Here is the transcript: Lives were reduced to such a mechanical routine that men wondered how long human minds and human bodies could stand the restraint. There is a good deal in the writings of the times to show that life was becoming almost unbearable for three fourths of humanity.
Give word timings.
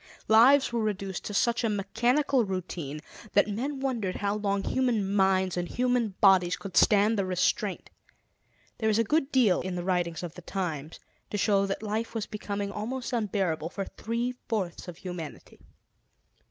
Lives 0.27 0.73
were 0.73 0.79
reduced 0.81 1.23
to 1.25 1.33
such 1.35 1.63
a 1.63 1.69
mechanical 1.69 2.43
routine 2.43 3.01
that 3.33 3.47
men 3.47 3.79
wondered 3.79 4.15
how 4.15 4.33
long 4.35 4.63
human 4.63 5.13
minds 5.13 5.55
and 5.55 5.67
human 5.67 6.15
bodies 6.19 6.57
could 6.57 6.75
stand 6.75 7.19
the 7.19 7.23
restraint. 7.27 7.91
There 8.79 8.89
is 8.89 8.97
a 8.97 9.03
good 9.03 9.31
deal 9.31 9.61
in 9.61 9.75
the 9.75 9.83
writings 9.83 10.23
of 10.23 10.33
the 10.33 10.41
times 10.41 10.99
to 11.29 11.37
show 11.37 11.67
that 11.67 11.83
life 11.83 12.15
was 12.15 12.25
becoming 12.25 12.71
almost 12.71 13.13
unbearable 13.13 13.69
for 13.69 13.85
three 13.85 14.33
fourths 14.49 14.87
of 14.87 14.97
humanity. 14.97 15.59